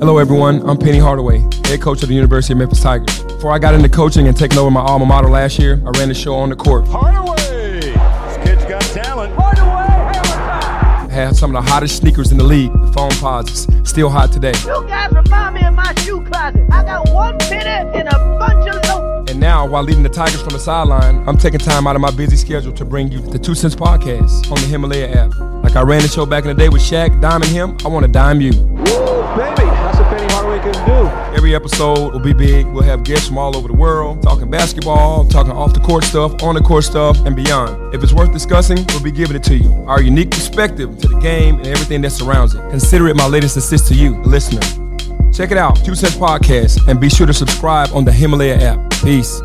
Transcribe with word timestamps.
Hello, 0.00 0.18
everyone. 0.18 0.68
I'm 0.68 0.76
Penny 0.76 0.98
Hardaway, 0.98 1.38
head 1.64 1.80
coach 1.80 2.02
of 2.02 2.10
the 2.10 2.14
University 2.14 2.52
of 2.52 2.58
Memphis 2.58 2.82
Tigers. 2.82 3.22
Before 3.22 3.52
I 3.52 3.58
got 3.58 3.72
into 3.74 3.88
coaching 3.88 4.28
and 4.28 4.36
taking 4.36 4.58
over 4.58 4.70
my 4.70 4.82
alma 4.82 5.06
mater 5.06 5.30
last 5.30 5.58
year, 5.58 5.82
I 5.86 5.98
ran 5.98 6.08
the 6.08 6.14
show 6.14 6.34
on 6.34 6.50
the 6.50 6.56
court. 6.56 6.86
Hardaway! 6.88 7.80
This 7.80 8.36
kid's 8.44 8.64
got 8.66 8.82
talent. 8.82 9.32
Hardaway, 9.34 9.64
I 9.64 11.08
had 11.10 11.34
some 11.34 11.56
of 11.56 11.64
the 11.64 11.70
hottest 11.70 11.96
sneakers 11.96 12.32
in 12.32 12.38
the 12.38 12.44
league, 12.44 12.70
the 12.70 12.92
Foamposites, 12.92 13.88
still 13.88 14.10
hot 14.10 14.30
today. 14.30 14.52
You 14.66 14.84
guys 14.86 15.10
remind 15.12 15.54
me 15.54 15.64
of 15.64 15.72
my 15.72 15.94
shoe 16.00 16.22
closet. 16.26 16.68
I 16.70 16.84
got 16.84 17.08
one 17.08 17.38
penny 17.38 17.98
and 17.98 18.08
a 18.08 18.18
bunch 18.38 18.68
of 18.68 18.74
loafers. 18.90 19.30
And 19.30 19.40
now, 19.40 19.66
while 19.66 19.82
leading 19.82 20.02
the 20.02 20.10
Tigers 20.10 20.42
from 20.42 20.52
the 20.52 20.58
sideline, 20.58 21.26
I'm 21.26 21.38
taking 21.38 21.60
time 21.60 21.86
out 21.86 21.96
of 21.96 22.02
my 22.02 22.10
busy 22.10 22.36
schedule 22.36 22.72
to 22.74 22.84
bring 22.84 23.10
you 23.10 23.20
the 23.20 23.38
Two 23.38 23.54
Cents 23.54 23.74
Podcast 23.74 24.50
on 24.50 24.56
the 24.60 24.66
Himalaya 24.66 25.08
app. 25.16 25.32
Like 25.72 25.84
I 25.86 25.88
ran 25.88 26.02
the 26.02 26.08
show 26.08 26.26
back 26.26 26.44
in 26.44 26.48
the 26.48 26.54
day 26.54 26.68
with 26.68 26.82
Shaq, 26.82 27.18
Diming 27.22 27.48
him, 27.48 27.78
I 27.82 27.88
want 27.88 28.04
to 28.04 28.12
dime 28.12 28.42
you. 28.42 28.50
Woo, 28.50 28.76
baby! 28.76 29.64
That's 29.64 29.98
what 29.98 30.06
Penny 30.10 30.30
Hardaway 30.30 30.58
can 30.58 30.86
do. 30.86 31.34
Every 31.34 31.54
episode 31.54 32.12
will 32.12 32.20
be 32.20 32.34
big. 32.34 32.66
We'll 32.66 32.82
have 32.82 33.04
guests 33.04 33.28
from 33.28 33.38
all 33.38 33.56
over 33.56 33.68
the 33.68 33.74
world, 33.74 34.22
talking 34.22 34.50
basketball, 34.50 35.26
talking 35.26 35.50
off 35.50 35.72
the 35.72 35.80
court 35.80 36.04
stuff, 36.04 36.42
on 36.42 36.56
the 36.56 36.60
court 36.60 36.84
stuff, 36.84 37.24
and 37.24 37.34
beyond. 37.34 37.94
If 37.94 38.02
it's 38.02 38.12
worth 38.12 38.34
discussing, 38.34 38.84
we'll 38.88 39.02
be 39.02 39.10
giving 39.10 39.34
it 39.34 39.42
to 39.44 39.56
you. 39.56 39.72
Our 39.86 40.02
unique 40.02 40.32
perspective 40.32 40.98
to 40.98 41.08
the 41.08 41.18
game 41.20 41.56
and 41.56 41.66
everything 41.68 42.02
that 42.02 42.10
surrounds 42.10 42.54
it. 42.54 42.58
Consider 42.68 43.08
it 43.08 43.16
my 43.16 43.26
latest 43.26 43.56
assist 43.56 43.88
to 43.88 43.94
you, 43.94 44.20
the 44.24 44.28
listener. 44.28 44.60
Check 45.32 45.52
it 45.52 45.56
out, 45.56 45.82
Two 45.82 45.94
Cents 45.94 46.16
Podcast, 46.16 46.86
and 46.86 47.00
be 47.00 47.08
sure 47.08 47.26
to 47.26 47.32
subscribe 47.32 47.88
on 47.94 48.04
the 48.04 48.12
Himalaya 48.12 48.56
app. 48.56 48.90
Peace. 49.02 49.40